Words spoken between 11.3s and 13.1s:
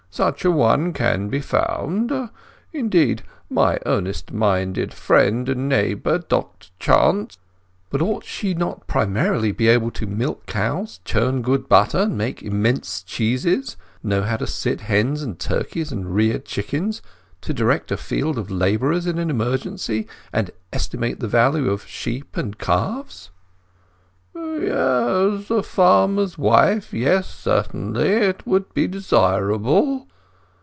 good butter, make immense